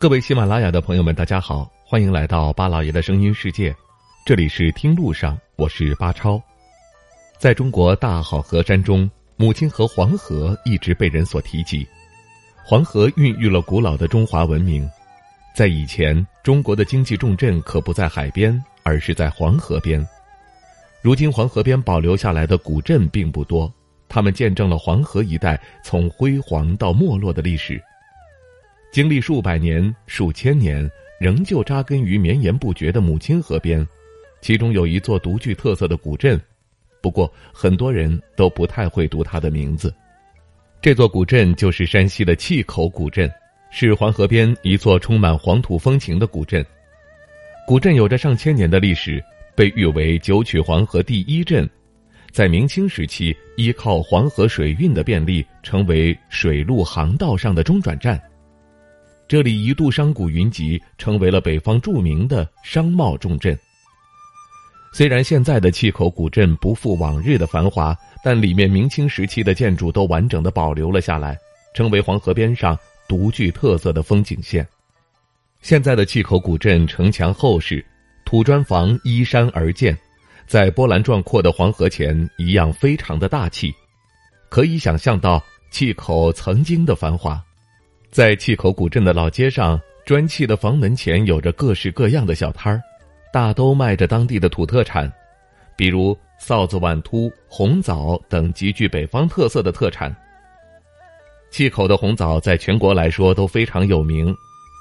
[0.00, 3.74] 各位喜马拉雅的朋友们，大家好，欢迎来到巴老爷的声音世界，
[4.24, 6.40] 这里是听路上，我是巴超。
[7.36, 11.84] 在中国大好河山中，母亲河黄河一直被人所提及。
[12.64, 14.88] 黄河孕育了古老的中华文明，
[15.52, 20.06] 在以前，中国的经济重镇可不在海边，而是在黄河边。
[21.02, 23.68] 如今，黄河边保留下来的古镇并不多，
[24.08, 27.82] 他们见证了黄河一带从辉煌到没落的历史。
[28.90, 33.86] 经历数百年、数千年，仍旧扎根于绵延不绝的母亲河边，
[34.40, 36.40] 其中有一座独具特色的古镇，
[37.02, 39.94] 不过很多人都不太会读它的名字。
[40.80, 43.30] 这座古镇就是山西的碛口古镇，
[43.70, 46.64] 是黄河边一座充满黄土风情的古镇。
[47.66, 49.22] 古镇有着上千年的历史，
[49.54, 51.68] 被誉为九曲黄河第一镇，
[52.32, 58.18] 在明清时期依靠黄河水运的便利，成为水陆航道上的中转站。
[59.28, 63.56] 这里一度商贾云集，成为了北方著名的商贸重镇。
[64.90, 71.36] 虽然现在的碛口古镇不复往日的繁华，但里面明清时期的建筑都完整的保留了下来，
[71.74, 74.66] 成为黄河边上独具特色的风景线。
[75.60, 77.84] 现在的碛口古镇城墙厚实，
[78.24, 79.94] 土砖房依山而建，
[80.46, 83.74] 在波澜壮阔的黄河前一样非常的大气，
[84.48, 87.44] 可以想象到碛口曾经的繁华。
[88.10, 92.82] 在碛口古镇的老街上，砖砌的房门前有着各式各样的小摊儿，
[93.32, 95.12] 大都卖着当地的土特产，
[95.76, 100.14] 比如臊子、碗秃、红枣等极具北方特色的特产。
[101.50, 104.34] 碛口的红枣在全国来说都非常有名，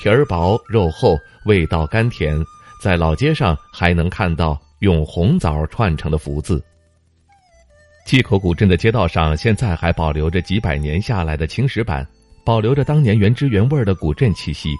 [0.00, 2.38] 皮儿薄、肉厚、味道甘甜，
[2.82, 6.62] 在老街上还能看到用红枣串成的福字。
[8.06, 12.06] 碛口古镇的街道上现在还保留着几百年下来的青石板。
[12.44, 14.76] 保留着当年原汁原味的古镇气息，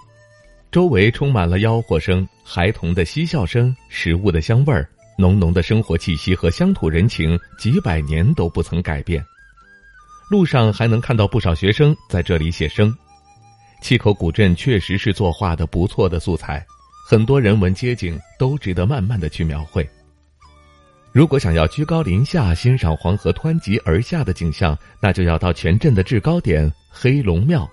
[0.70, 9.24] 周围充满了吆喝声、孩童的嬉笑声、食物的香味儿，浓浓的生活气息和乡土人情，几百年都不曾改变。
[10.30, 12.94] 路上还能看到不少学生在这里写生。
[13.80, 16.64] 七口古镇确实是作画的不错的素材，
[17.06, 19.88] 很多人文街景都值得慢慢的去描绘。
[21.14, 26.68] 如果想要居高临下欣赏黄河湍急而下的景象，那就要到全镇的制高点。
[26.90, 27.70] 黑龙庙，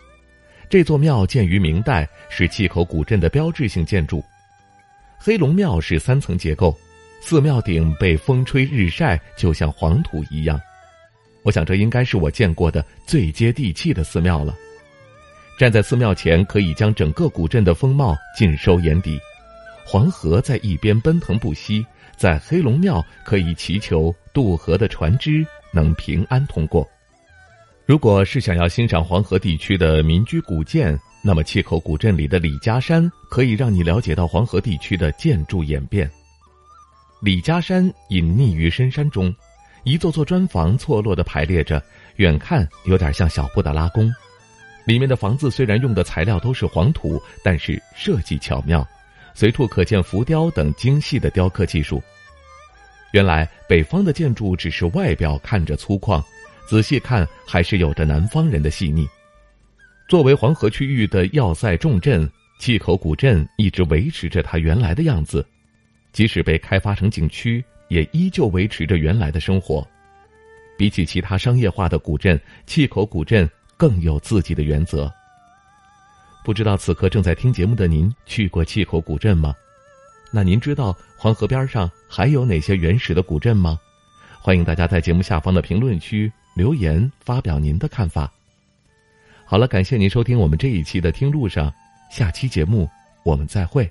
[0.69, 4.23] 这座庙建于明代，是碛口古镇的标志性建筑。
[5.17, 6.77] 黑龙庙是三层结构，
[7.19, 10.61] 寺庙顶被风吹日晒，就像黄土一样。
[11.41, 14.55] 我想这应该是我见过的最接地气的寺庙了。
[15.57, 19.19] 站在寺庙前，可以将整个古镇的风貌尽收眼底。
[19.83, 21.83] 黄河在一边奔腾不息，
[22.21, 25.43] 在黑龙庙可以祈求渡河的船只
[25.73, 26.87] 能平安通过。
[27.83, 36.07] 如果是想要欣赏黄河地区的民居古建，那么碛口古镇里的李家山可以让你了解到黄河地区的建筑演变。
[37.23, 39.33] 李家山隐匿于深山中，
[39.83, 41.83] 一座座砖房错落的排列着，
[42.17, 44.13] 远看有点像小布达拉宫。
[44.85, 48.87] 里面的房子虽然用的材料都是黄土，但是设计巧妙，
[49.33, 52.01] 随处可见浮雕等精细的雕刻技术。
[53.11, 56.23] 原来北方的建筑只是外表看着粗犷。
[56.67, 59.05] 仔细看，还是有着南方人的细腻。
[60.07, 62.29] 作为黄河区域的要塞重镇，
[62.61, 65.45] 碛口古镇一直维持着它原来的样子，
[66.13, 69.85] 即使被开发成景区，也依旧维持着原来的生活。
[70.77, 75.11] 比起其他商业化的古镇，碛口古镇更有自己的原则。
[76.43, 79.55] 不知道此刻正在听节目的您去过碛口古镇吗？
[80.31, 83.79] 那您知道黄河边上还有哪些原始的古镇吗？
[84.39, 86.31] 欢迎大家在节目下方的评论区。
[86.53, 88.29] 留言发表您的看法。
[89.45, 91.71] 好了，感谢您收听我们这一期的《听路上》，
[92.11, 92.89] 下期节目
[93.23, 93.89] 我们再会。